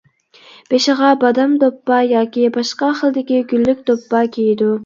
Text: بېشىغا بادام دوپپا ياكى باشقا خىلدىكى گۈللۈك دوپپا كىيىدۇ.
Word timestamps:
بېشىغا 0.73 1.09
بادام 1.25 1.53
دوپپا 1.65 2.01
ياكى 2.13 2.47
باشقا 2.57 2.93
خىلدىكى 3.03 3.43
گۈللۈك 3.55 3.89
دوپپا 3.93 4.27
كىيىدۇ. 4.39 4.73